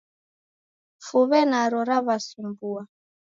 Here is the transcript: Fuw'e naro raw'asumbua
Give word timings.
Fuw'e 1.05 1.41
naro 1.49 1.79
raw'asumbua 1.89 2.81